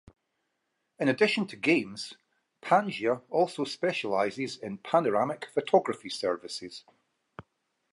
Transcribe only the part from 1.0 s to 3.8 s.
addition to games, Pangea also